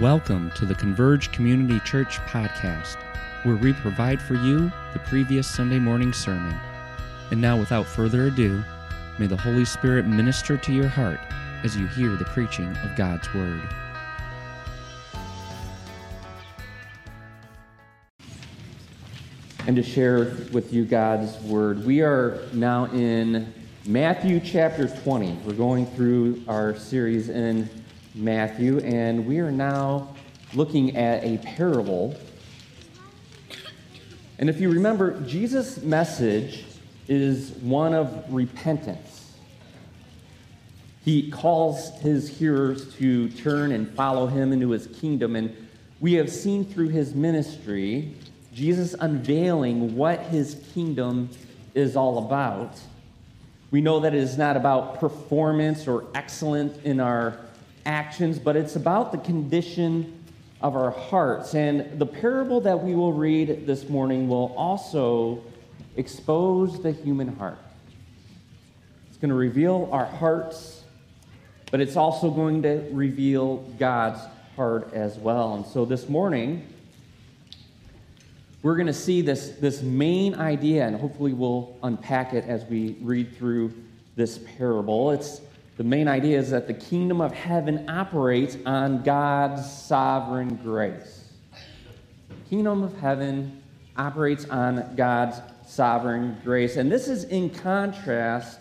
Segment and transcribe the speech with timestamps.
[0.00, 2.96] Welcome to the Converge Community Church podcast,
[3.44, 6.52] where we provide for you the previous Sunday morning sermon.
[7.30, 8.64] And now, without further ado,
[9.20, 11.20] may the Holy Spirit minister to your heart
[11.62, 13.62] as you hear the preaching of God's Word.
[19.68, 23.54] And to share with you God's Word, we are now in
[23.86, 25.34] Matthew chapter 20.
[25.44, 27.70] We're going through our series in
[28.14, 30.14] Matthew, and we are now
[30.54, 32.16] looking at a parable.
[34.38, 36.64] And if you remember, Jesus' message
[37.08, 39.32] is one of repentance.
[41.04, 45.36] He calls his hearers to turn and follow him into his kingdom.
[45.36, 45.54] And
[46.00, 48.14] we have seen through his ministry
[48.52, 51.30] Jesus unveiling what his kingdom
[51.74, 52.80] is all about.
[53.70, 57.38] We know that it is not about performance or excellence in our
[57.86, 60.24] actions, but it's about the condition
[60.60, 61.54] of our hearts.
[61.54, 65.42] And the parable that we will read this morning will also
[65.96, 67.58] expose the human heart.
[69.08, 70.82] It's going to reveal our hearts,
[71.70, 74.20] but it's also going to reveal God's
[74.56, 75.54] heart as well.
[75.54, 76.66] And so this morning,
[78.62, 82.96] we're going to see this, this main idea, and hopefully we'll unpack it as we
[83.00, 83.72] read through
[84.16, 85.12] this parable.
[85.12, 85.40] It's
[85.78, 91.28] the main idea is that the kingdom of heaven operates on God's sovereign grace.
[92.28, 93.62] The kingdom of heaven
[93.96, 96.76] operates on God's sovereign grace.
[96.76, 98.58] And this is in contrast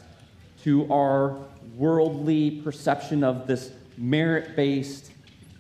[0.61, 1.39] to our
[1.75, 5.11] worldly perception of this merit based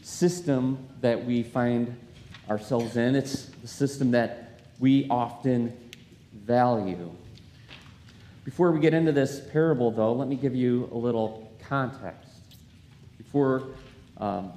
[0.03, 1.97] system that we find
[2.51, 3.15] ourselves in.
[3.15, 5.75] It's the system that we often
[6.33, 7.09] value.
[8.45, 12.29] Before we get into this parable, though, let me give you a little context.
[13.17, 13.63] Before,
[14.17, 14.53] um,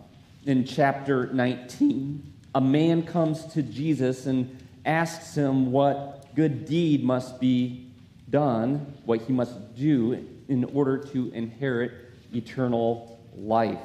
[0.47, 7.41] in chapter 19, a man comes to Jesus and asks him what good deed must
[7.41, 7.91] be
[8.29, 11.93] done, what he must do in order to inherit
[12.33, 13.79] eternal life.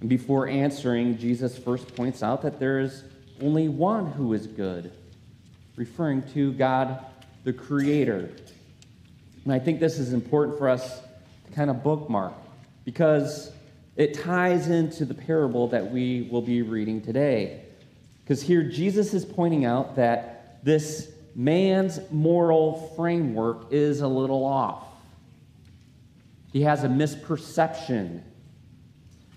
[0.00, 3.04] And before answering, Jesus first points out that there is
[3.40, 4.92] only one who is good,
[5.76, 7.04] referring to God
[7.44, 8.30] the Creator.
[9.44, 11.00] And I think this is important for us
[11.54, 12.32] kind of bookmark
[12.84, 13.52] because
[13.96, 17.62] it ties into the parable that we will be reading today.
[18.22, 24.84] Because here Jesus is pointing out that this man's moral framework is a little off.
[26.52, 28.22] He has a misperception.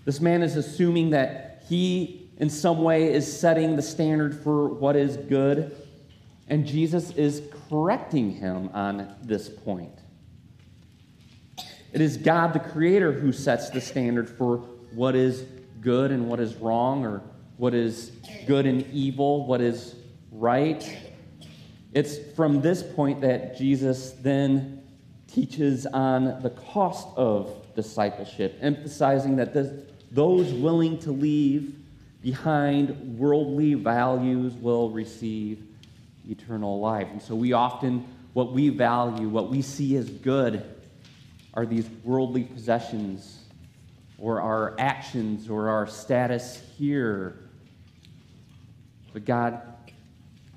[0.04, 4.96] This man is assuming that he, in some way, is setting the standard for what
[4.96, 5.76] is good,
[6.48, 9.92] and Jesus is correcting him on this point.
[11.92, 14.58] It is God, the Creator, who sets the standard for
[14.94, 15.44] what is
[15.80, 17.22] good and what is wrong, or
[17.56, 18.12] what is
[18.46, 19.96] good and evil, what is
[20.30, 20.98] right.
[21.92, 24.82] It's from this point that Jesus then
[25.26, 29.72] teaches on the cost of discipleship, emphasizing that this,
[30.12, 31.76] those willing to leave
[32.22, 35.66] behind worldly values will receive
[36.28, 37.08] eternal life.
[37.10, 40.64] And so we often, what we value, what we see as good,
[41.54, 43.44] are these worldly possessions
[44.18, 47.48] or our actions or our status here.
[49.12, 49.60] But God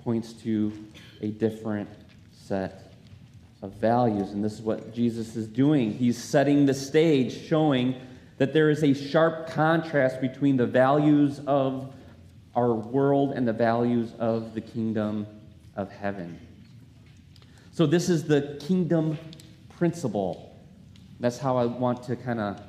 [0.04, 0.72] points to
[1.22, 1.90] a different
[2.32, 2.94] set
[3.62, 4.32] of values.
[4.32, 5.94] And this is what Jesus is doing.
[5.94, 7.96] He's setting the stage, showing
[8.38, 11.94] that there is a sharp contrast between the values of
[12.56, 15.26] our world and the values of the kingdom
[15.76, 16.40] of heaven.
[17.72, 19.18] So, this is the kingdom
[19.78, 20.53] principle
[21.20, 22.62] that's how I want to kind of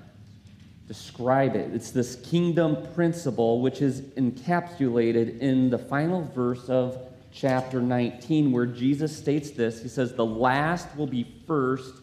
[0.87, 1.73] describe it.
[1.75, 6.99] It's this kingdom principle which is encapsulated in the final verse of
[7.33, 9.83] chapter 19, where Jesus states this.
[9.83, 11.95] He says, The last will be first,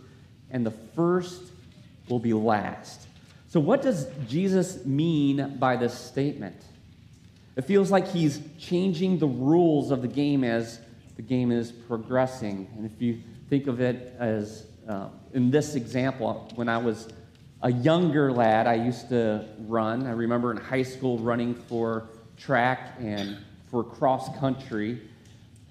[0.50, 1.44] and the first
[2.10, 3.08] will be last.
[3.48, 6.62] So, what does Jesus mean by this statement?
[7.56, 10.80] It feels like he's changing the rules of the game as
[11.16, 12.70] the game is progressing.
[12.76, 17.08] And if you think of it as uh, in this example, when I was
[17.62, 20.06] a younger lad, I used to run.
[20.06, 23.38] I remember in high school running for track and
[23.70, 25.02] for cross country.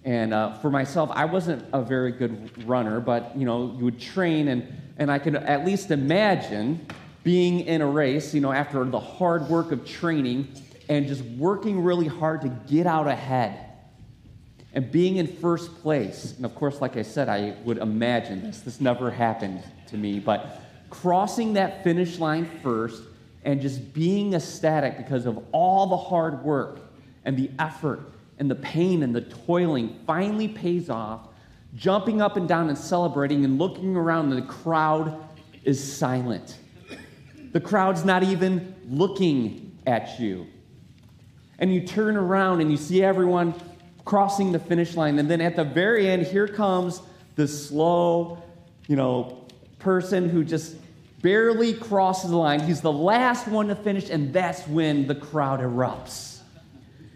[0.05, 4.01] And uh, for myself, I wasn't a very good runner, but you know, you would
[4.01, 6.87] train, and, and I could at least imagine
[7.23, 10.49] being in a race, you know, after the hard work of training
[10.89, 13.70] and just working really hard to get out ahead
[14.73, 16.35] and being in first place.
[16.37, 18.61] And of course, like I said, I would imagine this.
[18.61, 23.03] This never happened to me, but crossing that finish line first
[23.45, 26.81] and just being ecstatic because of all the hard work
[27.25, 28.01] and the effort
[28.39, 31.29] and the pain and the toiling finally pays off,
[31.75, 35.23] jumping up and down and celebrating and looking around, and the crowd
[35.65, 36.57] is silent.
[37.53, 40.47] The crowd's not even looking at you.
[41.59, 43.55] And you turn around and you see everyone
[44.05, 45.19] crossing the finish line.
[45.19, 47.01] And then at the very end, here comes
[47.37, 48.43] the slow,
[48.87, 49.47] you know,
[49.79, 50.77] person who just
[51.23, 52.61] barely crosses the line.
[52.61, 56.39] He's the last one to finish, and that's when the crowd erupts.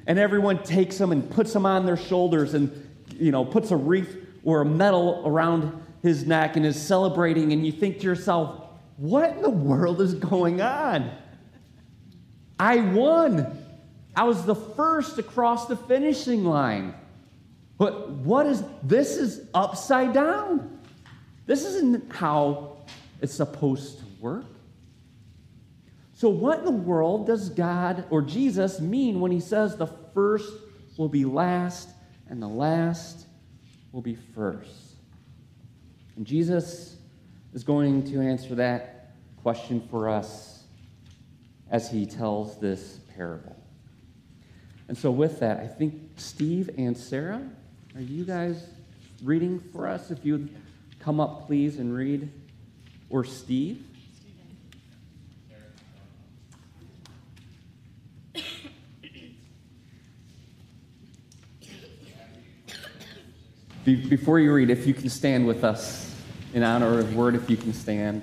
[0.06, 2.70] And everyone takes him and puts him on their shoulders and,
[3.10, 7.52] you know, puts a wreath or a medal around his neck and is celebrating.
[7.52, 8.60] And you think to yourself,
[8.98, 11.10] what in the world is going on?
[12.60, 13.63] I won.
[14.16, 16.94] I was the first to cross the finishing line.
[17.78, 20.78] But what is this is upside down.
[21.46, 22.76] This isn't how
[23.20, 24.46] it's supposed to work.
[26.14, 30.52] So, what in the world does God or Jesus mean when he says the first
[30.96, 31.88] will be last
[32.28, 33.26] and the last
[33.92, 34.94] will be first?
[36.16, 36.96] And Jesus
[37.52, 39.12] is going to answer that
[39.42, 40.64] question for us
[41.70, 43.53] as he tells this parable.
[44.88, 47.42] And so, with that, I think Steve and Sarah,
[47.94, 48.66] are you guys
[49.22, 50.10] reading for us?
[50.10, 50.54] If you'd
[51.00, 52.30] come up, please, and read.
[53.08, 53.82] Or Steve.
[63.84, 66.10] Before you read, if you can stand with us
[66.54, 68.22] in honor of word, if you can stand.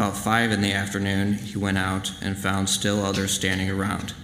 [0.00, 4.14] About five in the afternoon, he went out and found still others standing around.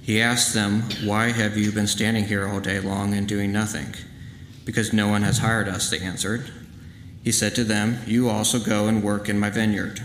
[0.00, 3.94] He asked them, Why have you been standing here all day long and doing nothing?
[4.64, 6.50] Because no one has hired us, they answered.
[7.22, 10.00] He said to them, You also go and work in my vineyard.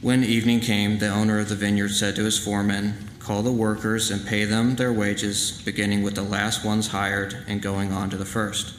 [0.00, 4.10] When evening came, the owner of the vineyard said to his foreman, Call the workers
[4.10, 8.16] and pay them their wages, beginning with the last ones hired and going on to
[8.16, 8.74] the first.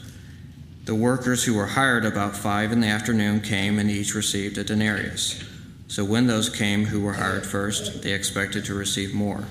[0.85, 4.63] The workers who were hired about five in the afternoon came and each received a
[4.63, 5.43] denarius.
[5.87, 9.45] So when those came who were hired first, they expected to receive more.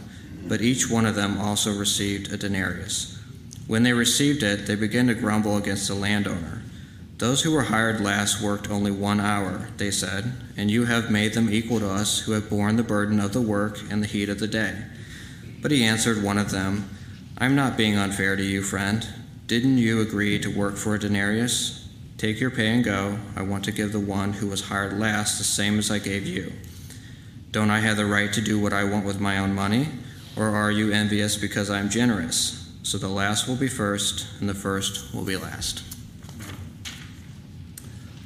[0.47, 3.19] But each one of them also received a denarius.
[3.67, 6.63] When they received it, they began to grumble against the landowner.
[7.19, 11.35] Those who were hired last worked only one hour, they said, and you have made
[11.35, 14.29] them equal to us who have borne the burden of the work and the heat
[14.29, 14.85] of the day.
[15.63, 16.89] But he answered one of them,
[17.39, 19.09] I'm not being unfair to you, friend.
[19.47, 21.87] Didn't you agree to work for a denarius?
[22.17, 23.19] Take your pay and go.
[23.37, 26.27] I want to give the one who was hired last the same as I gave
[26.27, 26.51] you.
[27.51, 29.89] Don't I have the right to do what I want with my own money?
[30.35, 32.73] Or are you envious because I am generous?
[32.85, 35.83] So the last will be first, and the first will be last.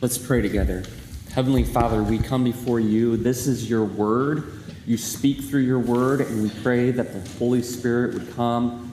[0.01, 0.85] Let's pray together.
[1.33, 3.17] Heavenly Father, we come before you.
[3.17, 4.53] This is your word.
[4.87, 8.88] You speak through your word, and we pray that the Holy Spirit would come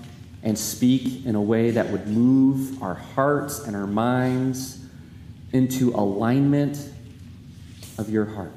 [0.45, 4.85] and speak in a way that would move our hearts and our minds
[5.51, 6.91] into alignment
[7.97, 8.53] of your heart.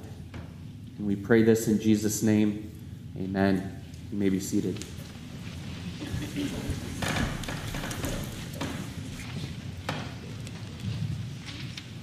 [0.99, 2.71] And we pray this in Jesus' name.
[3.18, 3.83] Amen.
[4.12, 4.85] You may be seated.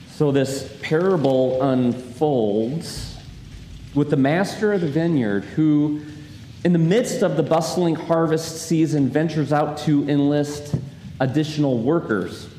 [0.10, 3.18] So this parable unfolds
[3.94, 6.02] with the master of the vineyard who,
[6.66, 10.74] in the midst of the bustling harvest season, ventures out to enlist
[11.20, 12.50] additional workers.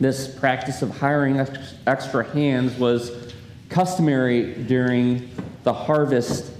[0.00, 1.38] This practice of hiring
[1.86, 3.34] extra hands was
[3.68, 5.30] customary during
[5.64, 6.50] the harvest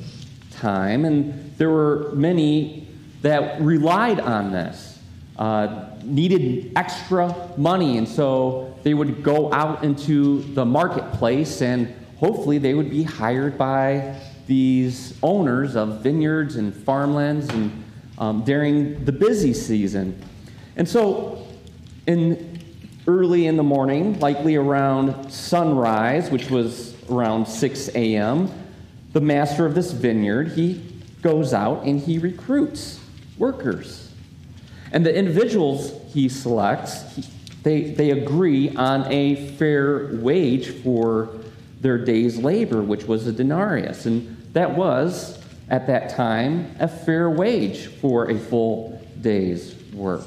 [0.50, 2.86] time, and there were many
[3.22, 4.98] that relied on this,
[5.38, 12.58] uh, needed extra money, and so they would go out into the marketplace and hopefully
[12.58, 14.14] they would be hired by
[14.50, 17.84] these owners of vineyards and farmlands and
[18.18, 20.20] um, during the busy season.
[20.74, 21.46] And so,
[22.08, 22.60] in
[23.06, 28.50] early in the morning, likely around sunrise, which was around 6 a.m.,
[29.12, 30.84] the master of this vineyard he
[31.22, 32.98] goes out and he recruits
[33.38, 34.10] workers.
[34.90, 37.24] And the individuals he selects, he,
[37.62, 41.38] they, they agree on a fair wage for
[41.80, 44.06] their day's labor, which was a denarius.
[44.06, 45.38] And that was,
[45.68, 50.24] at that time, a fair wage for a full day's work.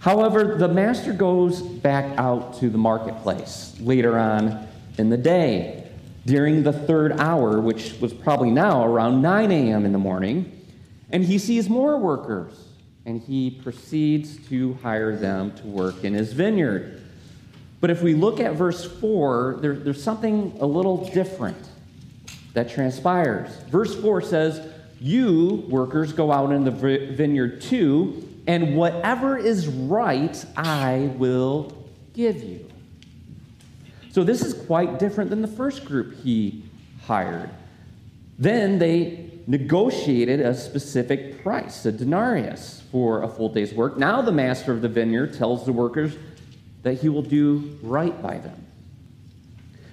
[0.00, 4.66] However, the master goes back out to the marketplace later on
[4.98, 5.86] in the day
[6.26, 9.86] during the third hour, which was probably now around 9 a.m.
[9.86, 10.60] in the morning,
[11.10, 12.68] and he sees more workers
[13.04, 17.02] and he proceeds to hire them to work in his vineyard.
[17.80, 21.56] But if we look at verse 4, there, there's something a little different
[22.54, 23.54] that transpires.
[23.68, 24.66] Verse 4 says,
[25.00, 31.72] You, workers, go out in the vineyard too, and whatever is right, I will
[32.14, 32.68] give you.
[34.10, 36.64] So this is quite different than the first group he
[37.04, 37.50] hired.
[38.38, 43.96] Then they negotiated a specific price, a denarius, for a full day's work.
[43.96, 46.14] Now the master of the vineyard tells the workers
[46.82, 48.66] that he will do right by them.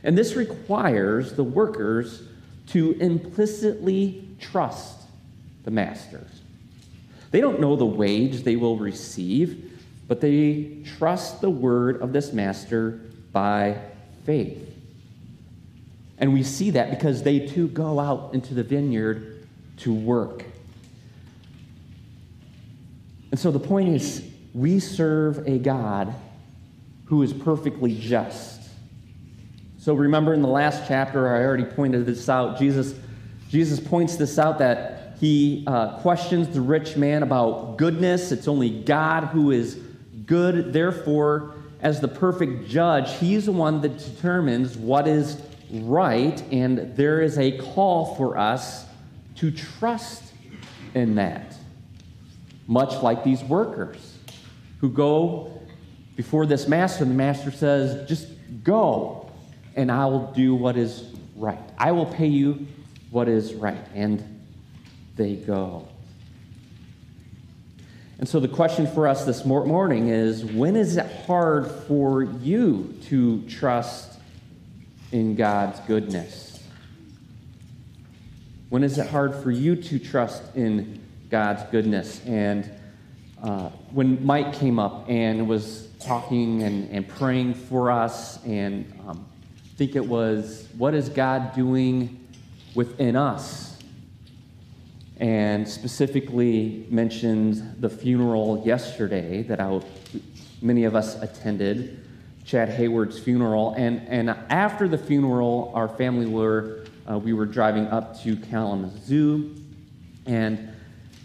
[0.04, 2.24] And this requires the workers
[2.72, 5.00] to implicitly trust
[5.64, 6.26] the master.
[7.32, 12.34] They don't know the wage they will receive, but they trust the word of this
[12.34, 13.00] master
[13.32, 13.78] by
[14.26, 14.66] faith.
[16.18, 19.48] And we see that because they too go out into the vineyard
[19.78, 20.44] to work.
[23.32, 24.24] And so the point is,
[24.54, 26.14] we serve a God
[27.06, 28.59] who is perfectly just.
[29.89, 32.60] So remember in the last chapter, I already pointed this out.
[32.60, 32.93] Jesus,
[33.50, 38.31] Jesus points this out that he uh, questions the rich man about goodness.
[38.31, 39.79] It's only God who is
[40.27, 40.74] good.
[40.74, 45.41] Therefore, as the perfect judge, he's the one that determines what is
[45.72, 48.86] right, and there is a call for us
[49.38, 50.22] to trust
[50.93, 51.55] in that.
[52.67, 54.19] Much like these workers
[54.81, 55.60] who go
[56.15, 58.27] before this master, and the master says, Just
[58.63, 59.19] go,
[59.76, 61.60] and I will do what is right.
[61.78, 62.68] I will pay you
[63.12, 63.84] what is right.
[63.94, 64.42] And
[65.16, 65.88] they go.
[68.20, 72.98] And so the question for us this morning is when is it hard for you
[73.06, 74.20] to trust
[75.12, 76.62] in God's goodness?
[78.70, 82.22] When is it hard for you to trust in God's goodness?
[82.26, 82.70] And
[83.42, 89.26] uh, when Mike came up and was talking and, and praying for us, and um,
[89.79, 92.19] think it was, what is God doing
[92.75, 93.77] within us?
[95.21, 99.79] And specifically mentioned the funeral yesterday that I,
[100.62, 102.05] many of us attended,
[102.43, 103.74] Chad Hayward's funeral.
[103.77, 109.55] And, and after the funeral, our family were uh, we were driving up to Kalamazoo
[110.25, 110.74] and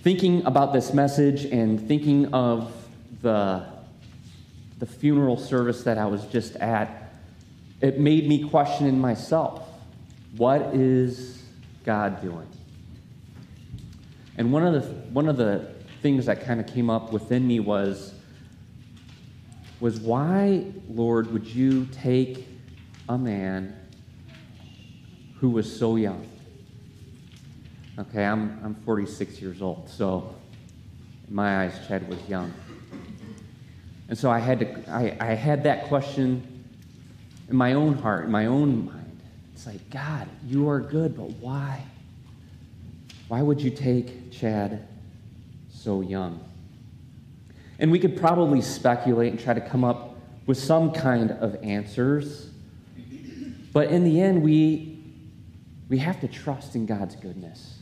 [0.02, 2.72] thinking about this message and thinking of
[3.20, 3.66] the,
[4.78, 7.03] the funeral service that I was just at,
[7.84, 9.68] it made me question in myself
[10.38, 11.42] what is
[11.84, 12.48] God doing?
[14.38, 17.60] And one of the, one of the things that kind of came up within me
[17.60, 18.14] was,
[19.80, 22.48] was why, Lord, would you take
[23.08, 23.76] a man
[25.36, 26.26] who was so young.
[27.98, 30.34] Okay, I'm, I'm 46 years old, so
[31.28, 32.52] in my eyes, Chad was young.
[34.08, 36.53] And so I had, to, I, I had that question
[37.48, 39.20] in my own heart, in my own mind.
[39.52, 41.84] It's like, God, you are good, but why?
[43.28, 44.86] Why would you take Chad
[45.70, 46.40] so young?
[47.78, 52.50] And we could probably speculate and try to come up with some kind of answers.
[53.72, 54.94] But in the end, we
[55.88, 57.78] we have to trust in God's goodness.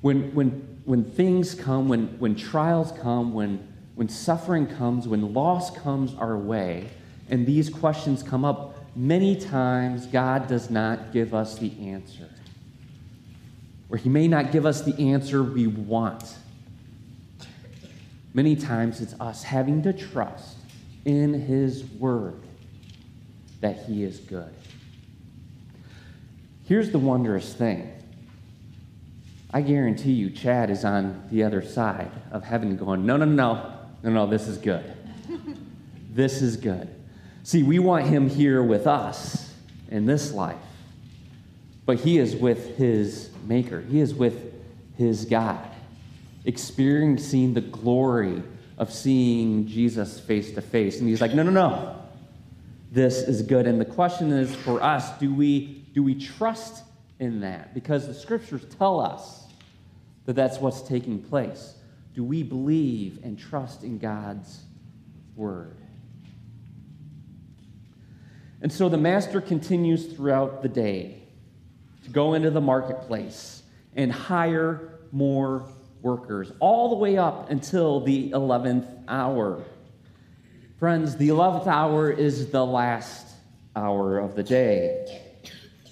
[0.00, 5.70] When, when, when things come, when, when trials come, when, when suffering comes, when loss
[5.70, 6.90] comes our way,
[7.28, 12.28] and these questions come up, many times God does not give us the answer.
[13.88, 16.36] Or He may not give us the answer we want.
[18.32, 20.56] Many times it's us having to trust
[21.04, 22.40] in His Word
[23.60, 24.52] that He is good.
[26.64, 27.90] Here's the wondrous thing.
[29.52, 33.72] I guarantee you, Chad is on the other side of heaven going, no, no, no,
[34.02, 34.84] no, no, this is good.
[36.10, 36.88] this is good.
[37.44, 39.52] See, we want him here with us
[39.90, 40.56] in this life,
[41.84, 44.54] but he is with his Maker, he is with
[44.96, 45.68] his God,
[46.46, 48.42] experiencing the glory
[48.78, 50.98] of seeing Jesus face to face.
[50.98, 52.02] And he's like, no, no, no,
[52.90, 53.66] this is good.
[53.66, 56.82] And the question is for us do we do we trust
[57.18, 57.74] in that?
[57.74, 59.44] Because the scriptures tell us
[60.24, 61.74] that that's what's taking place.
[62.14, 64.62] Do we believe and trust in God's
[65.36, 65.83] word?
[68.64, 71.22] And so the master continues throughout the day
[72.04, 73.62] to go into the marketplace
[73.94, 75.66] and hire more
[76.00, 79.62] workers, all the way up until the 11th hour.
[80.78, 83.26] Friends, the 11th hour is the last
[83.76, 85.20] hour of the day.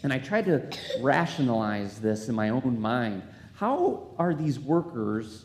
[0.02, 0.66] And I tried to
[1.02, 3.22] rationalize this in my own mind.
[3.52, 5.44] How are these workers,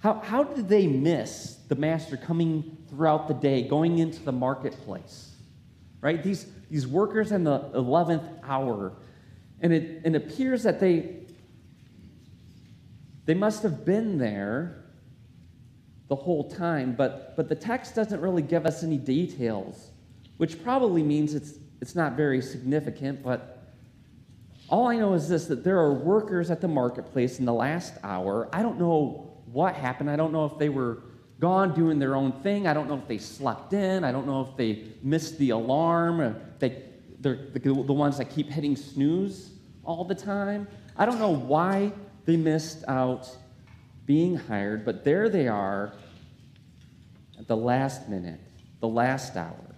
[0.00, 5.31] how, how did they miss the master coming throughout the day, going into the marketplace?
[6.02, 6.22] Right?
[6.22, 8.92] These, these workers in the 11th hour.
[9.60, 11.20] And it, it appears that they,
[13.24, 14.84] they must have been there
[16.08, 19.92] the whole time, but, but the text doesn't really give us any details,
[20.36, 23.62] which probably means it's, it's not very significant, but
[24.68, 27.94] all I know is this that there are workers at the marketplace in the last
[28.02, 28.48] hour.
[28.52, 30.10] I don't know what happened.
[30.10, 31.02] I don't know if they were
[31.40, 32.66] gone doing their own thing.
[32.66, 34.04] I don't know if they slept in.
[34.04, 36.36] I don't know if they missed the alarm.
[36.58, 36.82] They,
[37.18, 39.50] they're the, the ones that keep hitting snooze
[39.84, 40.68] all the time.
[40.96, 41.92] I don't know why
[42.24, 43.28] they missed out
[44.06, 45.94] being hired, but there they are
[47.38, 48.40] at the last minute,
[48.80, 49.74] the last hour.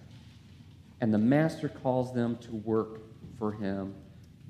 [1.01, 3.01] And the master calls them to work
[3.37, 3.95] for him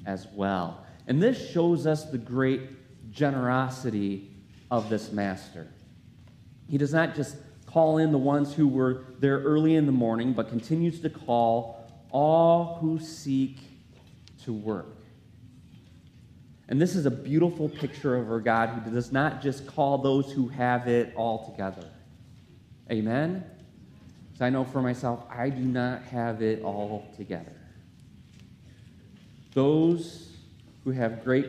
[0.06, 0.86] as well.
[1.08, 4.32] And this shows us the great generosity
[4.72, 5.68] of this master.
[6.70, 10.34] He does not just call in the ones who were there early in the morning,
[10.34, 13.60] but continues to call all who seek
[14.44, 14.96] to work.
[16.68, 20.32] And this is a beautiful picture of our God who does not just call those
[20.32, 21.88] who have it all together.
[22.92, 23.44] Amen?
[24.38, 27.54] So I know for myself, I do not have it all together.
[29.54, 30.32] Those
[30.84, 31.48] who have great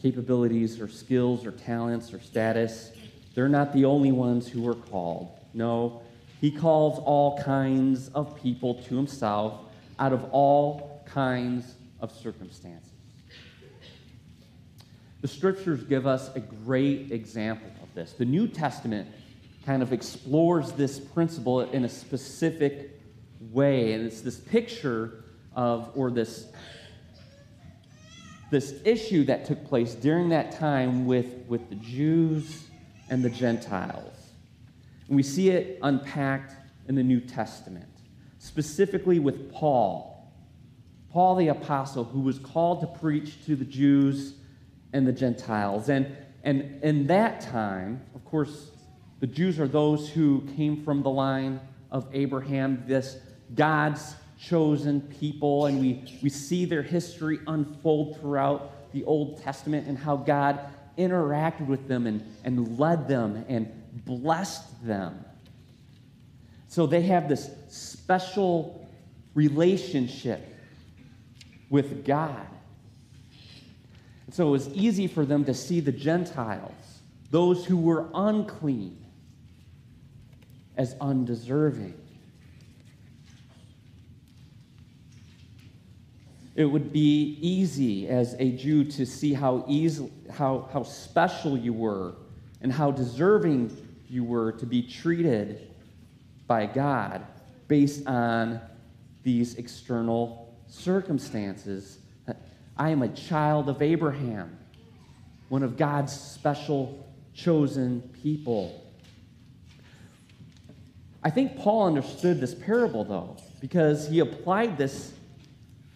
[0.00, 2.92] capabilities or skills or talents or status,
[3.36, 5.28] they're not the only ones who are called.
[5.52, 6.00] No,
[6.40, 9.60] he calls all kinds of people to himself
[9.98, 12.90] out of all kinds of circumstances.
[15.20, 18.14] The scriptures give us a great example of this.
[18.14, 19.06] The New Testament
[19.66, 22.98] kind of explores this principle in a specific
[23.52, 26.46] way, and it's this picture of, or this
[28.50, 32.65] this issue that took place during that time with, with the Jews
[33.08, 34.14] and the Gentiles.
[35.08, 36.54] And we see it unpacked
[36.88, 37.88] in the New Testament,
[38.38, 40.32] specifically with Paul.
[41.10, 44.34] Paul the Apostle, who was called to preach to the Jews
[44.92, 45.88] and the Gentiles.
[45.88, 48.70] And, and in that time, of course,
[49.20, 53.16] the Jews are those who came from the line of Abraham, this
[53.54, 59.96] God's chosen people, and we, we see their history unfold throughout the Old Testament and
[59.96, 60.60] how God
[60.96, 63.70] interacted with them and, and led them and
[64.04, 65.24] blessed them.
[66.68, 68.88] So they have this special
[69.34, 70.54] relationship
[71.70, 72.46] with God.
[74.26, 76.72] And so it was easy for them to see the Gentiles,
[77.30, 79.04] those who were unclean,
[80.76, 81.94] as undeserving.
[86.56, 91.74] It would be easy as a Jew to see how, easy, how, how special you
[91.74, 92.14] were
[92.62, 93.76] and how deserving
[94.08, 95.70] you were to be treated
[96.46, 97.26] by God
[97.68, 98.58] based on
[99.22, 101.98] these external circumstances.
[102.78, 104.56] I am a child of Abraham,
[105.50, 108.82] one of God's special chosen people.
[111.22, 115.12] I think Paul understood this parable, though, because he applied this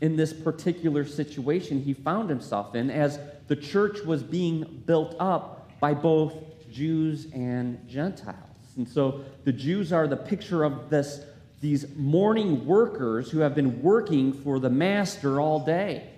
[0.01, 5.71] in this particular situation he found himself in as the church was being built up
[5.81, 6.35] by both
[6.71, 8.37] Jews and Gentiles.
[8.77, 11.21] And so the Jews are the picture of this,
[11.61, 16.09] these morning workers who have been working for the master all day.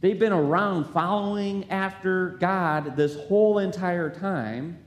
[0.00, 4.78] They've been around following after God this whole entire time.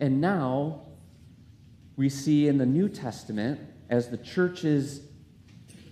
[0.00, 0.80] And now
[1.96, 5.02] we see in the New Testament, as the church is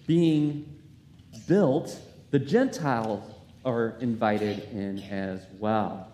[0.09, 0.65] being
[1.47, 3.23] built, the Gentiles
[3.63, 6.09] are invited in as well.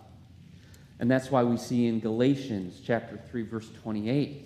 [0.99, 4.43] And that's why we see in Galatians chapter 3 verse 28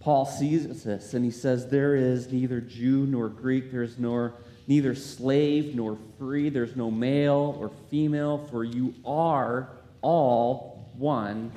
[0.00, 4.34] Paul sees this and he says there is neither Jew nor Greek there's nor
[4.66, 9.68] neither slave nor free there's no male or female for you are
[10.02, 11.50] all one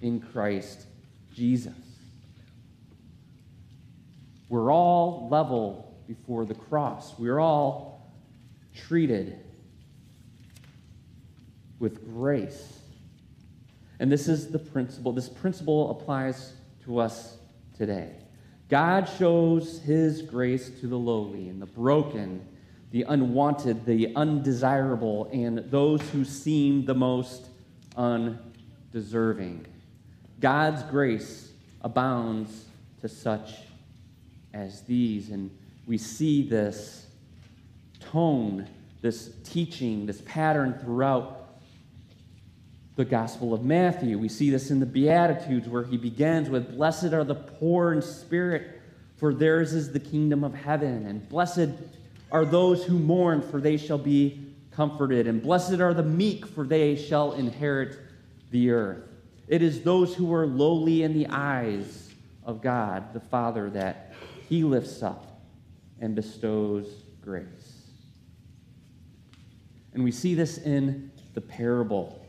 [0.00, 0.86] in Christ
[1.34, 1.74] Jesus.
[4.48, 7.18] We're all level before the cross.
[7.18, 8.12] We're all
[8.74, 9.38] treated
[11.78, 12.80] with grace.
[13.98, 15.12] And this is the principle.
[15.12, 16.52] This principle applies
[16.84, 17.36] to us
[17.76, 18.10] today.
[18.68, 22.46] God shows his grace to the lowly and the broken,
[22.90, 27.48] the unwanted, the undesirable, and those who seem the most
[27.96, 29.66] undeserving.
[30.40, 32.64] God's grace abounds
[33.00, 33.54] to such
[34.54, 35.30] as these.
[35.30, 35.50] And
[35.86, 37.06] we see this
[38.00, 38.68] tone,
[39.00, 41.38] this teaching, this pattern throughout
[42.96, 44.18] the Gospel of Matthew.
[44.18, 48.02] We see this in the Beatitudes where he begins with Blessed are the poor in
[48.02, 48.80] spirit,
[49.16, 51.06] for theirs is the kingdom of heaven.
[51.06, 51.70] And blessed
[52.30, 55.26] are those who mourn, for they shall be comforted.
[55.26, 57.98] And blessed are the meek, for they shall inherit
[58.50, 59.08] the earth.
[59.48, 62.10] It is those who are lowly in the eyes
[62.44, 64.14] of God, the Father, that
[64.48, 65.31] he lifts up
[66.02, 67.86] and bestows grace.
[69.94, 72.22] And we see this in the parable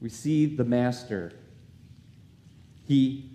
[0.00, 1.32] We see the master.
[2.86, 3.30] He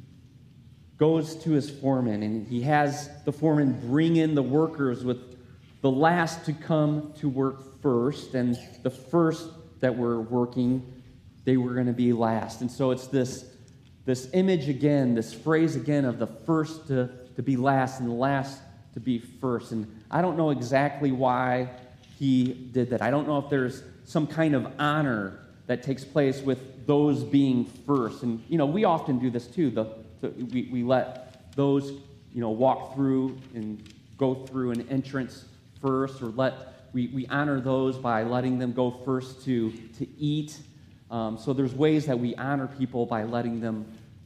[0.97, 5.37] goes to his foreman and he has the foreman bring in the workers with
[5.81, 9.49] the last to come to work first and the first
[9.81, 11.01] that were working
[11.43, 13.52] they were going to be last and so it's this
[14.05, 18.13] this image again this phrase again of the first to, to be last and the
[18.13, 18.61] last
[18.93, 21.69] to be first and i don't know exactly why
[22.17, 26.41] he did that i don't know if there's some kind of honor that takes place
[26.41, 28.23] with those being first.
[28.23, 29.69] And, you know, we often do this too.
[29.69, 29.85] The,
[30.21, 31.91] the, we, we let those,
[32.33, 33.81] you know, walk through and
[34.17, 35.45] go through an entrance
[35.81, 40.59] first, or let, we, we honor those by letting them go first to, to eat.
[41.13, 43.85] Um, so there's ways that we honor people by letting them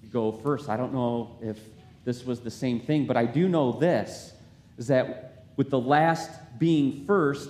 [0.10, 0.70] go first.
[0.70, 1.60] I don't know if
[2.06, 4.32] this was the same thing, but I do know this
[4.78, 7.50] is that with the last being first,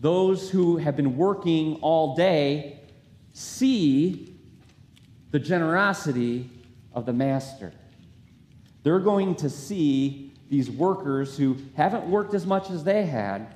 [0.00, 2.80] those who have been working all day
[3.34, 4.34] see
[5.32, 6.48] the generosity
[6.94, 7.74] of the master.
[8.84, 13.54] They're going to see these workers who haven't worked as much as they had.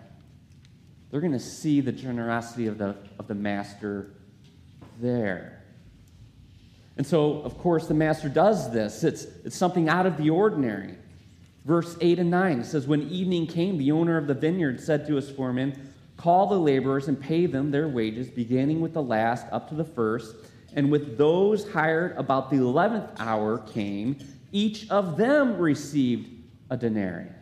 [1.10, 4.10] They're going to see the generosity of the, of the master
[5.02, 5.62] there.
[6.96, 9.04] And so, of course, the master does this.
[9.04, 10.94] It's, it's something out of the ordinary.
[11.64, 15.16] Verse 8 and 9 says, When evening came, the owner of the vineyard said to
[15.16, 19.68] his foreman, Call the laborers and pay them their wages, beginning with the last up
[19.70, 20.36] to the first.
[20.74, 24.18] And with those hired about the eleventh hour came,
[24.52, 26.30] each of them received
[26.70, 27.41] a denarius.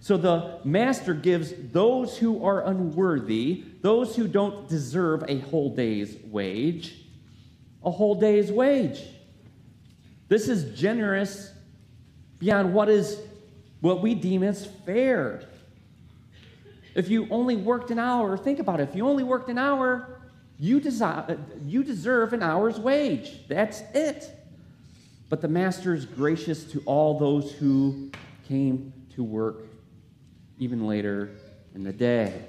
[0.00, 6.16] So the master gives those who are unworthy, those who don't deserve a whole day's
[6.24, 6.94] wage,
[7.84, 9.02] a whole day's wage.
[10.28, 11.52] This is generous
[12.38, 13.20] beyond what is
[13.82, 15.42] what we deem as fair.
[16.94, 18.88] If you only worked an hour, think about it.
[18.88, 20.20] If you only worked an hour,
[20.58, 23.46] you, desi- you deserve an hour's wage.
[23.48, 24.30] That's it.
[25.28, 28.10] But the master is gracious to all those who
[28.46, 29.69] came to work
[30.60, 31.30] even later
[31.74, 32.44] in the day.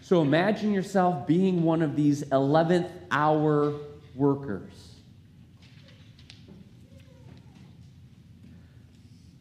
[0.00, 3.74] So imagine yourself being one of these 11th hour
[4.16, 4.72] workers.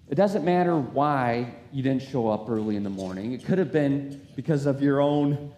[0.09, 3.31] It doesn't matter why you didn't show up early in the morning.
[3.31, 5.53] It could have been because of your own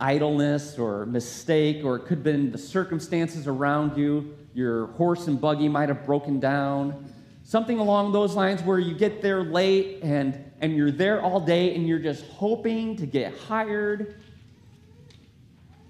[0.00, 4.36] idleness or mistake, or it could have been the circumstances around you.
[4.54, 7.11] Your horse and buggy might have broken down.
[7.52, 11.74] Something along those lines where you get there late and, and you're there all day
[11.74, 14.14] and you're just hoping to get hired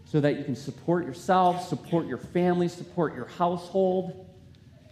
[0.04, 4.28] so that you can support yourself, support your family, support your household.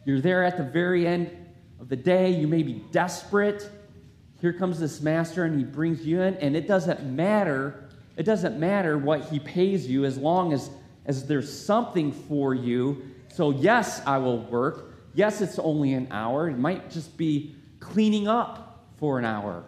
[0.04, 1.36] You're there at the very end
[1.80, 2.30] of the day.
[2.30, 3.68] You may be desperate.
[4.40, 7.88] Here comes this master and he brings you in, and it doesn't matter.
[8.16, 10.70] It doesn't matter what he pays you as long as,
[11.04, 13.10] as there's something for you.
[13.26, 14.89] So, yes, I will work.
[15.14, 16.48] Yes, it's only an hour.
[16.48, 19.64] It might just be cleaning up for an hour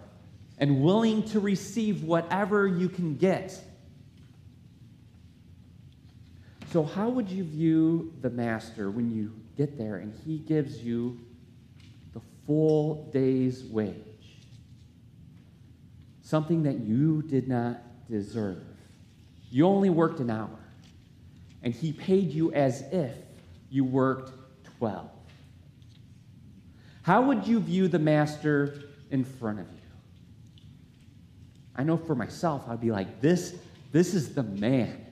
[0.58, 3.58] and willing to receive whatever you can get.
[6.72, 11.18] So, how would you view the master when you get there and he gives you
[12.12, 13.94] the full day's wage,
[16.22, 18.62] something that you did not deserve.
[19.50, 20.58] You only worked an hour,
[21.62, 23.14] and he paid you as if
[23.70, 24.32] you worked
[24.78, 25.08] 12.
[27.02, 30.62] How would you view the master in front of you?
[31.74, 33.54] I know for myself, I'd be like, this,
[33.90, 35.04] this is the man.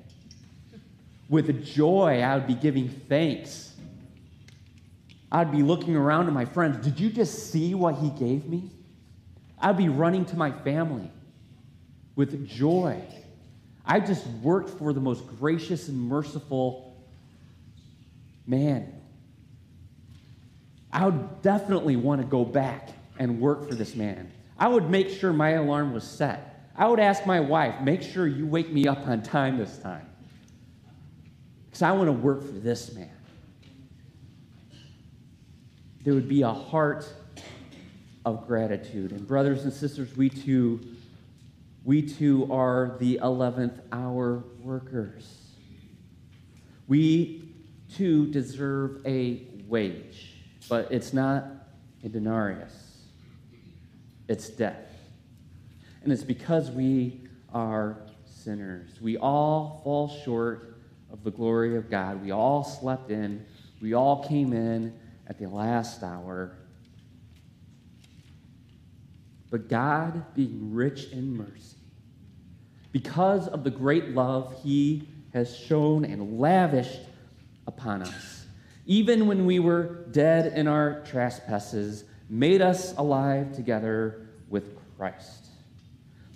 [1.28, 3.70] With joy, I would be giving thanks
[5.32, 6.84] I'd be looking around at my friends.
[6.84, 8.70] Did you just see what he gave me?
[9.60, 11.10] I'd be running to my family
[12.16, 13.00] with joy.
[13.84, 16.96] I just worked for the most gracious and merciful
[18.46, 18.99] man.
[20.92, 24.30] I would definitely want to go back and work for this man.
[24.58, 26.68] I would make sure my alarm was set.
[26.76, 30.06] I would ask my wife, make sure you wake me up on time this time.
[31.66, 33.10] Because I want to work for this man.
[36.02, 37.08] There would be a heart
[38.24, 39.12] of gratitude.
[39.12, 40.80] And brothers and sisters, we too,
[41.84, 45.38] we too are the 11th hour workers.
[46.88, 47.52] We
[47.94, 50.29] too deserve a wage,
[50.70, 51.44] but it's not
[52.04, 52.72] a denarius,
[54.28, 54.86] it's death.
[56.02, 58.88] And it's because we are sinners.
[59.02, 60.78] We all fall short
[61.12, 62.22] of the glory of God.
[62.22, 63.44] We all slept in,
[63.82, 64.94] we all came in
[65.26, 66.52] at the last hour.
[69.50, 71.76] But God, being rich in mercy,
[72.92, 77.00] because of the great love He has shown and lavished
[77.66, 78.39] upon us,
[78.90, 85.46] even when we were dead in our trespasses, made us alive together with Christ.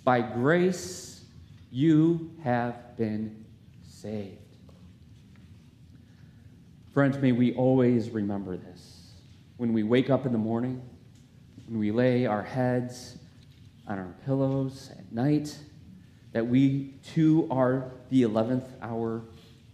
[0.05, 1.25] By grace,
[1.69, 3.43] you have been
[3.85, 4.37] saved.
[6.93, 9.11] Friends, may we always remember this.
[9.57, 10.81] When we wake up in the morning,
[11.67, 13.17] when we lay our heads
[13.85, 15.53] on our pillows at night,
[16.31, 19.23] that we too are the 11th hour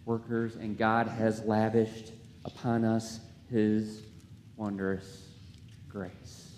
[0.05, 2.13] workers, and God has lavished
[2.45, 4.03] upon us his
[4.55, 5.27] wondrous
[5.89, 6.51] grace.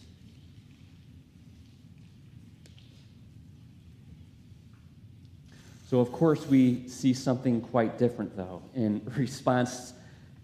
[5.90, 9.94] So, of course, we see something quite different, though, in response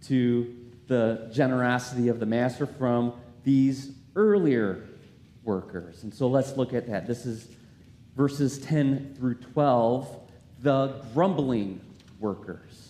[0.03, 0.55] to
[0.87, 4.87] the generosity of the master from these earlier
[5.43, 6.03] workers.
[6.03, 7.07] And so let's look at that.
[7.07, 7.47] This is
[8.15, 10.19] verses 10 through 12,
[10.61, 11.81] the grumbling
[12.19, 12.88] workers.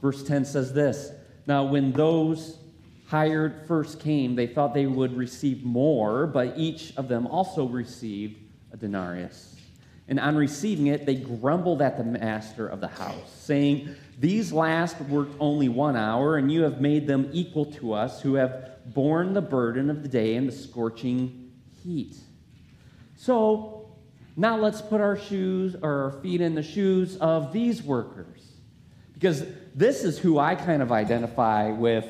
[0.00, 1.12] Verse 10 says this
[1.46, 2.58] Now, when those
[3.06, 8.40] hired first came, they thought they would receive more, but each of them also received
[8.72, 9.56] a denarius.
[10.08, 15.00] And on receiving it, they grumbled at the master of the house, saying, These last
[15.02, 19.34] worked only one hour, and you have made them equal to us, who have borne
[19.34, 22.16] the burden of the day and the scorching heat.
[23.16, 23.88] So
[24.36, 28.40] now let's put our shoes or our feet in the shoes of these workers.
[29.12, 32.06] Because this is who I kind of identify with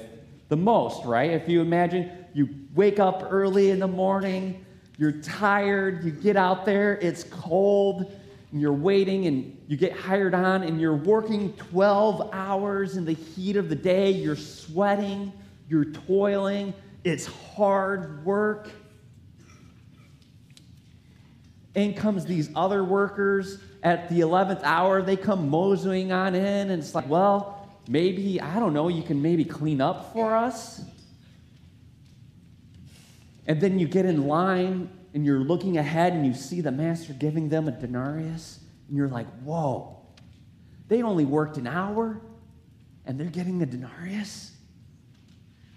[0.49, 1.31] the most, right?
[1.31, 4.64] If you imagine you wake up early in the morning,
[4.99, 8.12] you're tired, you get out there, it's cold,
[8.53, 13.12] and you're waiting and you get hired on and you're working 12 hours in the
[13.12, 15.33] heat of the day, you're sweating,
[15.68, 18.70] you're toiling, it's hard work.
[21.75, 26.83] In comes these other workers at the 11th hour, they come moseying on in, and
[26.83, 30.83] it's like, well, maybe, I don't know, you can maybe clean up for us.
[33.47, 37.13] And then you get in line and you're looking ahead and you see the master
[37.13, 39.97] giving them a denarius, and you're like, whoa,
[40.89, 42.21] they only worked an hour
[43.07, 44.53] and they're getting a denarius?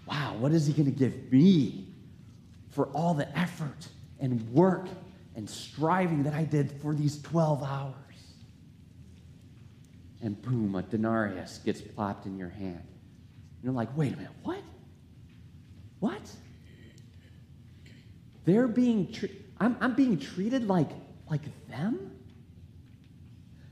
[0.06, 1.88] Wow, what is he going to give me
[2.70, 3.88] for all the effort
[4.20, 4.86] and work
[5.36, 7.94] and striving that I did for these 12 hours?
[10.22, 12.82] And boom, a denarius gets plopped in your hand.
[12.86, 14.62] And you're like, wait a minute, what?
[16.00, 16.22] What?
[18.44, 20.90] They're being, tre- I'm, I'm being treated like,
[21.30, 22.10] like them?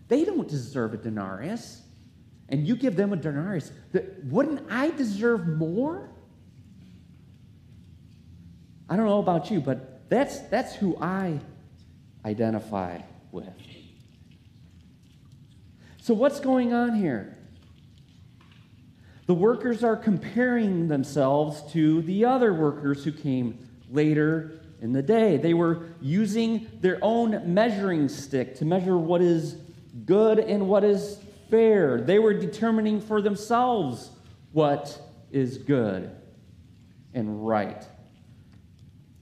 [0.09, 1.81] They don't deserve a denarius.
[2.49, 3.73] And you give them a denarius.
[3.93, 6.11] That, Wouldn't I deserve more?
[8.91, 11.41] I don't know about you, but that's, that's who I
[12.25, 13.49] identify with.
[16.01, 17.37] So, what's going on here?
[19.27, 25.37] The workers are comparing themselves to the other workers who came later in the day.
[25.37, 29.57] They were using their own measuring stick to measure what is
[30.05, 32.01] good and what is fair.
[32.01, 34.11] They were determining for themselves
[34.51, 36.11] what is good
[37.15, 37.87] and right.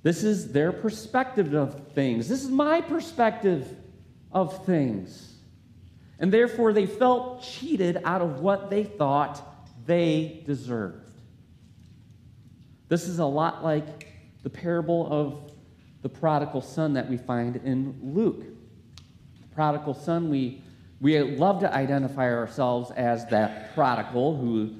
[0.03, 2.29] This is their perspective of things.
[2.29, 3.77] This is my perspective
[4.33, 5.35] of things.
[6.19, 9.43] And therefore, they felt cheated out of what they thought
[9.87, 11.11] they deserved.
[12.89, 14.09] This is a lot like
[14.43, 15.53] the parable of
[16.03, 18.43] the prodigal son that we find in Luke.
[19.43, 20.63] The prodigal son, we,
[21.01, 24.77] we love to identify ourselves as that prodigal who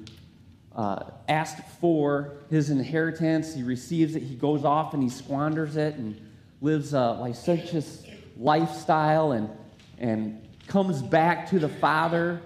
[0.75, 3.55] uh, asked for his inheritance.
[3.55, 4.21] He receives it.
[4.21, 6.19] He goes off and he squanders it and
[6.59, 8.05] lives a licentious
[8.37, 9.49] lifestyle and,
[9.97, 12.41] and comes back to the father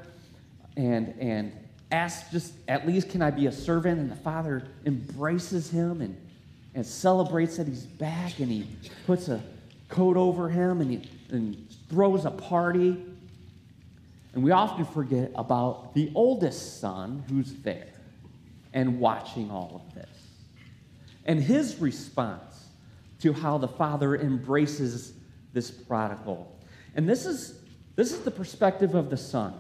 [0.78, 1.52] and, and
[1.92, 4.00] asks just at least can I be a servant?
[4.00, 6.16] And the father embraces him and,
[6.76, 8.68] and celebrates that he's back and he
[9.08, 9.42] puts a
[9.90, 13.04] coat over him and, he, and throws a party.
[14.34, 17.95] And we often forget about the oldest son who's there
[18.76, 20.10] and watching all of this.
[21.26, 22.66] And his response
[23.22, 25.14] to how the father embraces
[25.54, 26.56] this prodigal.
[26.94, 27.60] And this is,
[27.96, 29.54] this is the perspective of the son.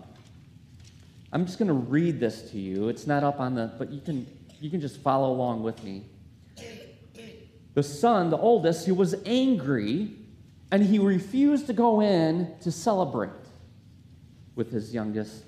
[1.31, 2.89] I'm just going to read this to you.
[2.89, 4.27] It's not up on the, but you can,
[4.61, 6.03] you can just follow along with me.
[7.73, 10.11] The son, the oldest, he was angry
[10.71, 13.31] and he refused to go in to celebrate
[14.55, 15.43] with his youngest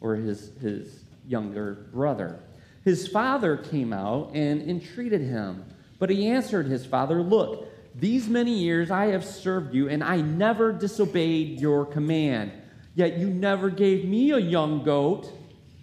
[0.00, 2.40] or his, his younger brother.
[2.86, 5.64] His father came out and entreated him,
[5.98, 10.20] but he answered his father, Look, these many years I have served you, and I
[10.20, 12.52] never disobeyed your command.
[12.94, 15.28] Yet you never gave me a young goat.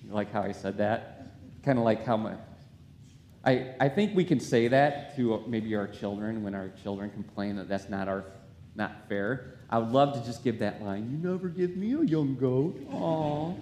[0.06, 1.34] You like how I said that?
[1.62, 2.36] Kind of like how my.
[3.44, 7.58] I, I think we can say that to maybe our children when our children complain
[7.58, 8.24] that that's not our
[8.76, 9.56] not fair.
[9.70, 11.12] I would love to just give that line.
[11.12, 12.80] You never give me a young goat.
[12.89, 13.58] Aww.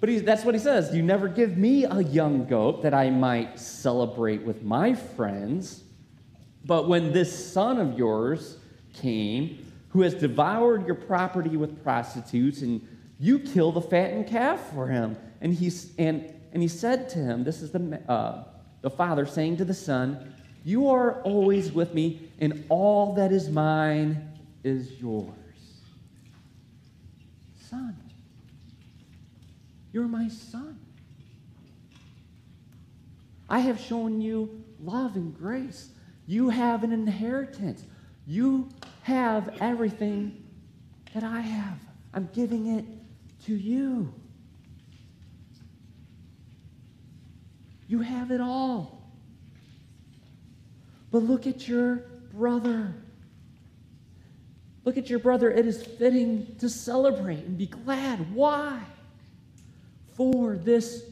[0.00, 0.94] But he, that's what he says.
[0.94, 5.82] You never give me a young goat that I might celebrate with my friends.
[6.64, 8.58] But when this son of yours
[8.92, 12.86] came, who has devoured your property with prostitutes, and
[13.18, 15.16] you kill the fattened calf for him.
[15.40, 18.44] And, he's, and, and he said to him, This is the, uh,
[18.82, 20.34] the father saying to the son,
[20.64, 25.34] You are always with me, and all that is mine is yours.
[27.68, 27.96] Son,
[29.92, 30.78] you're my son.
[33.48, 35.90] I have shown you love and grace.
[36.26, 37.82] You have an inheritance.
[38.26, 38.68] You
[39.02, 40.44] have everything
[41.14, 41.78] that I have.
[42.12, 42.84] I'm giving it
[43.46, 44.12] to you.
[47.86, 49.02] You have it all.
[51.10, 52.94] But look at your brother.
[54.84, 55.50] Look at your brother.
[55.50, 58.34] It is fitting to celebrate and be glad.
[58.34, 58.82] Why?
[60.18, 61.04] For this,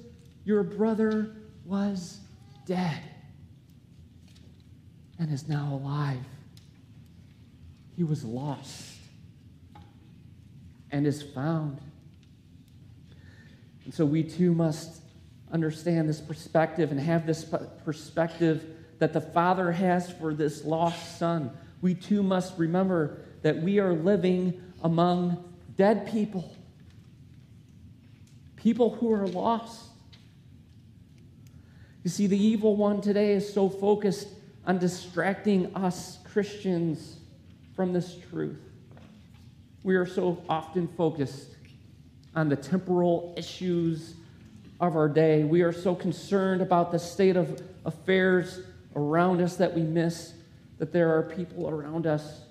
[0.45, 1.31] your brother
[1.65, 2.19] was
[2.67, 3.01] dead
[5.17, 6.25] and is now alive.
[7.95, 8.97] He was lost
[10.91, 11.81] and is found.
[13.85, 15.01] And so we too must
[15.53, 17.45] understand this perspective and have this
[17.85, 18.65] perspective
[18.99, 21.57] that the Father has for this lost son.
[21.81, 26.56] We too must remember that we are living among dead people,
[28.57, 29.91] people who are lost.
[32.03, 34.29] You see, the evil one today is so focused
[34.67, 37.19] on distracting us Christians
[37.75, 38.59] from this truth.
[39.83, 41.57] We are so often focused
[42.35, 44.15] on the temporal issues
[44.81, 45.45] of our day.
[45.45, 48.61] We are so concerned about the state of affairs
[48.95, 50.35] around us that we miss
[50.79, 52.43] that there are people around us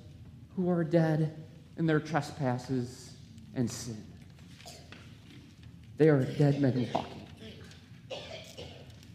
[0.55, 1.43] who are dead
[1.77, 3.13] in their trespasses
[3.53, 4.04] and sin.
[5.97, 7.27] They are dead men walking.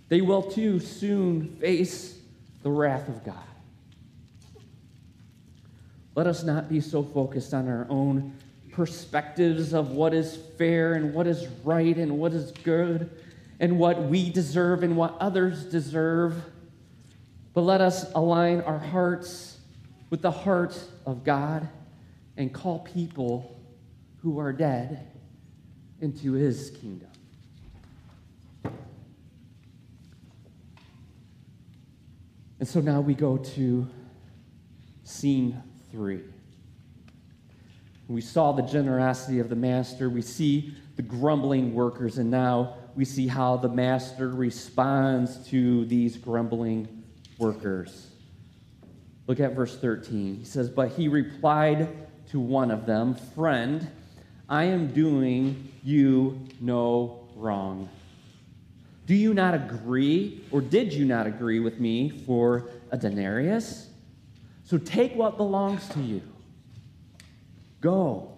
[0.08, 2.18] They will too soon face
[2.62, 3.36] the wrath of God.
[6.14, 8.34] Let us not be so focused on our own
[8.72, 13.10] perspectives of what is fair and what is right and what is good
[13.60, 16.42] and what we deserve and what others deserve.
[17.52, 19.58] But let us align our hearts
[20.08, 21.68] with the heart of God
[22.36, 23.60] and call people
[24.22, 25.06] who are dead
[26.00, 27.08] into his kingdom.
[32.58, 33.88] And so now we go to
[35.04, 36.20] scene 3.
[38.08, 40.10] We saw the generosity of the master.
[40.10, 46.16] We see the grumbling workers, and now we see how the master responds to these
[46.16, 47.04] grumbling
[47.38, 48.08] workers.
[49.26, 50.36] Look at verse 13.
[50.36, 51.88] He says, But he replied
[52.30, 53.88] to one of them, Friend,
[54.48, 57.88] I am doing you no wrong.
[59.06, 63.88] Do you not agree, or did you not agree with me for a denarius?
[64.64, 66.22] So take what belongs to you.
[67.80, 68.36] Go.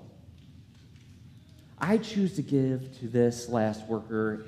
[1.79, 4.47] I choose to give to this last worker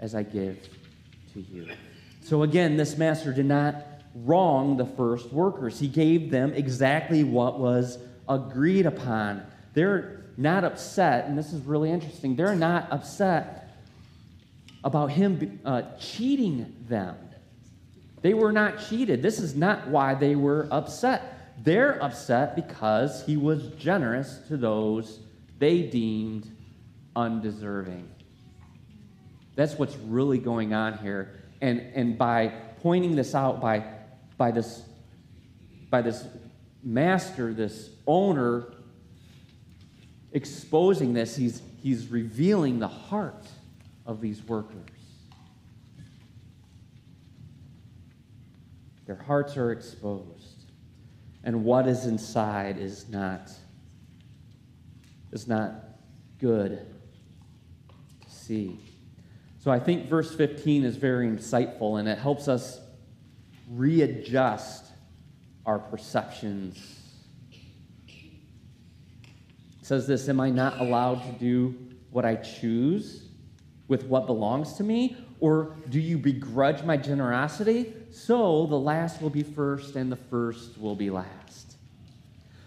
[0.00, 0.68] as I give
[1.34, 1.68] to you.
[2.22, 3.76] So again, this master did not
[4.14, 5.78] wrong the first workers.
[5.78, 9.46] He gave them exactly what was agreed upon.
[9.74, 12.36] They're not upset, and this is really interesting.
[12.36, 13.76] They're not upset
[14.82, 17.16] about him uh, cheating them.
[18.22, 19.22] They were not cheated.
[19.22, 21.54] This is not why they were upset.
[21.62, 25.20] They're upset because he was generous to those
[25.60, 26.50] they deemed
[27.14, 28.08] undeserving.
[29.56, 31.42] That's what's really going on here.
[31.60, 33.84] And, and by pointing this out, by,
[34.38, 34.82] by, this,
[35.90, 36.24] by this
[36.82, 38.72] master, this owner,
[40.32, 43.46] exposing this, he's, he's revealing the heart
[44.06, 44.88] of these workers.
[49.06, 50.64] Their hearts are exposed.
[51.42, 53.50] And what is inside is not,
[55.32, 55.74] is not
[56.38, 56.86] good
[58.20, 58.78] to see.
[59.58, 62.80] So I think verse 15 is very insightful and it helps us
[63.68, 64.84] readjust
[65.66, 66.99] our perceptions.
[69.90, 71.74] Says this Am I not allowed to do
[72.12, 73.24] what I choose
[73.88, 75.16] with what belongs to me?
[75.40, 77.92] Or do you begrudge my generosity?
[78.12, 81.74] So the last will be first and the first will be last.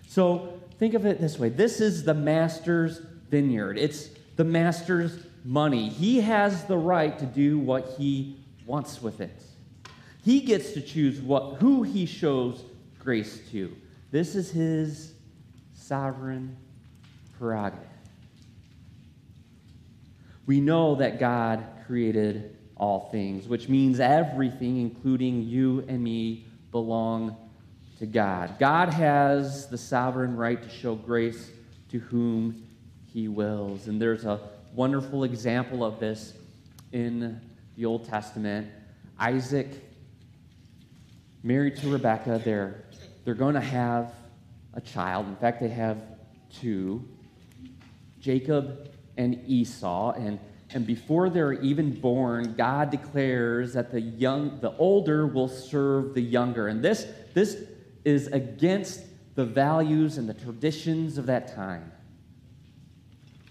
[0.05, 2.97] So think of it this way this is the master's
[3.29, 5.87] vineyard, it's the master's money.
[5.87, 9.41] He has the right to do what he wants with it.
[10.25, 12.65] He gets to choose what, who he shows
[12.99, 13.73] grace to.
[14.11, 15.13] This is his
[15.73, 16.57] sovereign
[17.37, 17.87] prerogative.
[20.45, 27.37] We know that God created all things, which means everything, including you and me, belong
[27.99, 28.55] to God.
[28.59, 31.49] God has the sovereign right to show grace
[31.89, 32.67] to whom
[33.13, 33.87] he wills.
[33.87, 34.39] And there's a
[34.73, 36.33] wonderful example of this
[36.91, 37.39] in
[37.77, 38.69] the Old Testament.
[39.19, 39.69] Isaac
[41.43, 42.41] married to Rebekah.
[42.43, 42.83] They're,
[43.23, 44.11] they're going to have
[44.73, 45.27] a child.
[45.27, 45.97] In fact, they have
[46.51, 47.07] two
[48.23, 50.13] Jacob and Esau.
[50.13, 50.39] And,
[50.71, 56.21] and before they're even born, God declares that the, young, the older will serve the
[56.21, 56.69] younger.
[56.69, 57.57] And this, this
[58.05, 59.01] is against
[59.35, 61.91] the values and the traditions of that time.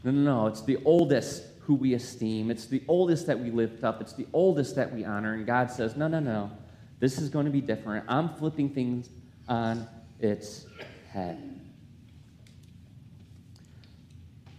[0.03, 0.47] No, no, no.
[0.47, 2.51] It's the oldest who we esteem.
[2.51, 4.01] It's the oldest that we lift up.
[4.01, 5.35] It's the oldest that we honor.
[5.35, 6.51] And God says, no, no, no.
[6.99, 8.07] This is going to be different.
[8.09, 9.11] I'm flipping things
[9.49, 9.87] on
[10.19, 10.67] its
[11.11, 11.52] head.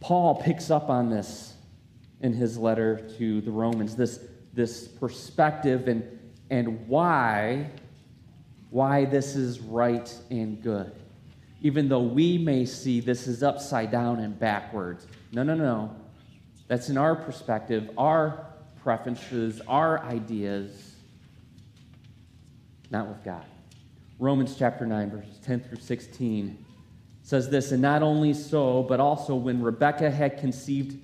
[0.04, 1.54] Paul picks up on this
[2.20, 4.20] in his letter to the Romans, this,
[4.54, 7.72] this perspective and, and why,
[8.70, 10.92] why this is right and good.
[11.62, 15.08] Even though we may see this is upside down and backwards.
[15.32, 15.96] No, no, no.
[16.68, 18.46] That's in our perspective, our
[18.84, 20.96] preferences, our ideas,
[22.92, 23.46] not with God.
[24.20, 26.66] Romans chapter 9, verses 10 through 16
[27.24, 31.00] says this, and not only so, but also when Rebekah had conceived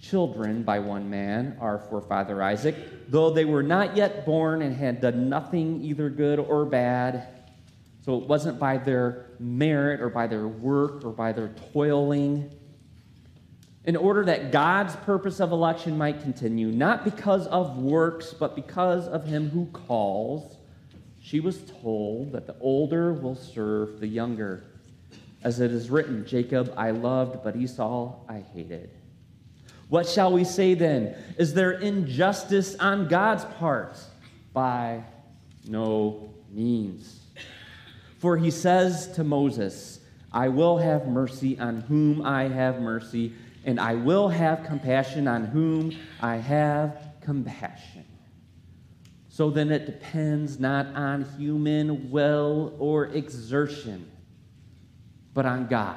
[0.00, 2.76] children by one man, our forefather Isaac,
[3.08, 7.26] though they were not yet born and had done nothing either good or bad,
[8.04, 12.50] so it wasn't by their merit or by their work or by their toiling
[13.84, 19.08] in order that God's purpose of election might continue, not because of works, but because
[19.08, 20.58] of him who calls,
[21.20, 24.62] she was told that the older will serve the younger.
[25.42, 28.90] As it is written, Jacob I loved, but Esau I hated.
[29.88, 31.16] What shall we say then?
[31.38, 33.96] Is there injustice on God's part?
[34.52, 35.04] By
[35.66, 37.20] no means.
[38.18, 40.00] For he says to Moses,
[40.32, 43.32] I will have mercy on whom I have mercy
[43.64, 48.04] and I will have compassion on whom I have compassion.
[49.28, 54.10] So then it depends not on human will or exertion,
[55.38, 55.94] but on God.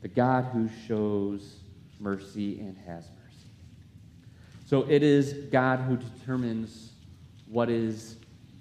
[0.00, 1.56] The God who shows
[1.98, 3.50] mercy and has mercy.
[4.64, 6.92] So it is God who determines
[7.48, 8.14] what is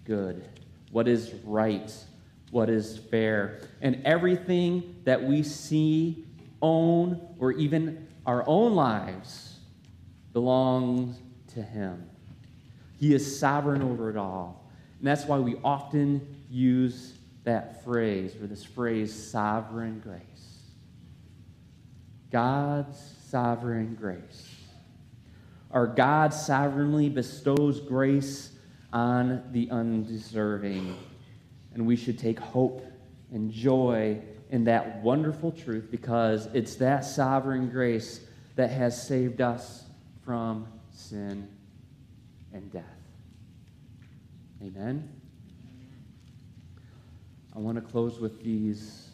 [0.03, 0.47] good,
[0.89, 1.93] what is right,
[2.49, 3.59] what is fair.
[3.81, 6.25] And everything that we see,
[6.59, 9.59] own, or even our own lives
[10.33, 11.19] belongs
[11.53, 12.09] to Him.
[12.99, 14.67] He is sovereign over it all.
[14.97, 17.13] And that's why we often use
[17.47, 20.21] that phrase, or this phrase, sovereign grace.
[22.29, 24.53] God's sovereign grace.
[25.71, 28.51] Our God sovereignly bestows grace
[28.91, 30.97] on the undeserving
[31.73, 32.85] and we should take hope
[33.31, 34.19] and joy
[34.49, 38.19] in that wonderful truth because it's that sovereign grace
[38.57, 39.83] that has saved us
[40.25, 41.47] from sin
[42.51, 42.83] and death.
[44.61, 45.16] Amen.
[47.57, 49.07] I want to close with these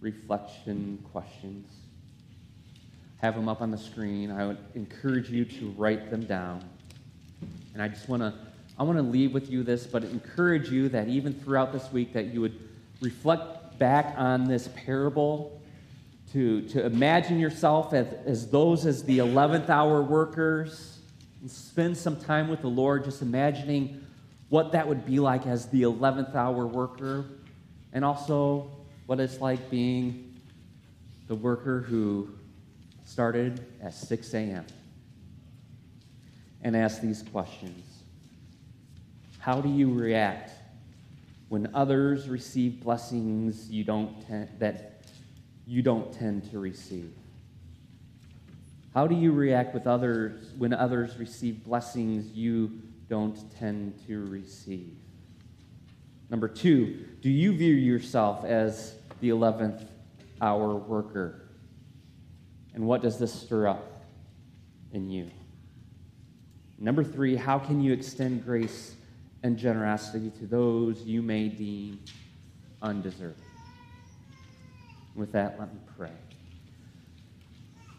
[0.00, 1.70] reflection questions.
[3.18, 4.30] Have them up on the screen.
[4.30, 6.64] I would encourage you to write them down.
[7.74, 8.32] And I just want to
[8.78, 12.14] I want to leave with you this, but encourage you that even throughout this week
[12.14, 12.58] that you would
[13.02, 15.60] reflect back on this parable
[16.32, 21.00] to, to imagine yourself as, as those as the 11th hour workers
[21.42, 24.03] and spend some time with the Lord just imagining
[24.54, 27.24] what that would be like as the 11th hour worker
[27.92, 28.70] and also
[29.06, 30.40] what it's like being
[31.26, 32.28] the worker who
[33.04, 34.64] started at 6 a.m.
[36.62, 37.84] and ask these questions
[39.40, 40.52] How do you react
[41.48, 45.02] when others receive blessings you don't ten- that
[45.66, 47.12] you don't tend to receive?
[48.94, 54.96] How do you react with others when others receive blessings you don't tend to receive?
[56.30, 59.86] Number two, do you view yourself as the 11th
[60.40, 61.48] hour worker?
[62.74, 64.04] And what does this stir up
[64.92, 65.30] in you?
[66.78, 68.94] Number three, how can you extend grace
[69.42, 72.00] and generosity to those you may deem
[72.82, 73.36] undeserving?
[75.14, 76.10] With that, let me pray.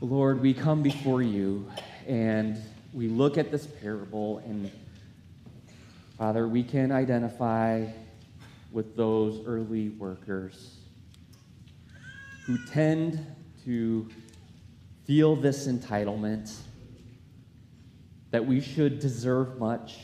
[0.01, 1.72] Lord, we come before you
[2.06, 2.58] and
[2.93, 4.72] we look at this parable, and
[6.18, 7.86] Father, we can identify
[8.72, 10.78] with those early workers
[12.45, 13.26] who tend
[13.66, 14.07] to
[15.05, 16.55] feel this entitlement
[18.32, 19.97] that we should deserve much.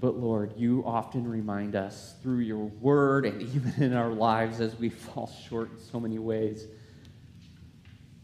[0.00, 4.78] But Lord, you often remind us through your word and even in our lives as
[4.78, 6.66] we fall short in so many ways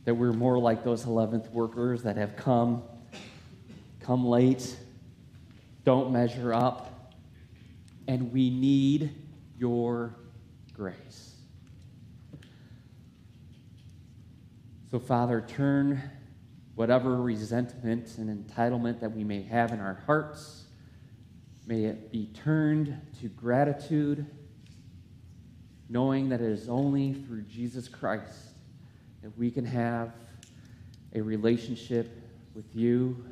[0.05, 2.83] that we're more like those 11th workers that have come,
[4.05, 4.77] come late,
[5.85, 7.15] don't measure up,
[8.07, 9.15] and we need
[9.59, 10.15] your
[10.75, 11.37] grace.
[14.91, 16.03] So, Father, turn
[16.75, 20.65] whatever resentment and entitlement that we may have in our hearts,
[21.67, 24.27] may it be turned to gratitude,
[25.89, 28.51] knowing that it is only through Jesus Christ
[29.23, 30.13] that we can have
[31.15, 32.21] a relationship
[32.55, 33.25] with you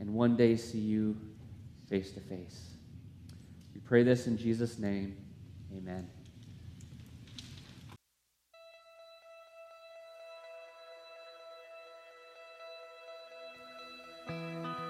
[0.00, 1.16] and one day see you
[1.88, 2.70] face to face.
[3.74, 5.16] We pray this in Jesus' name.
[5.76, 6.08] Amen.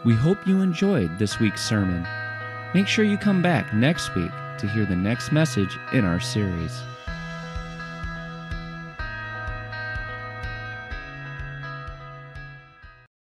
[0.04, 2.06] We hope you enjoyed this week's sermon.
[2.72, 6.72] Make sure you come back next week to hear the next message in our series.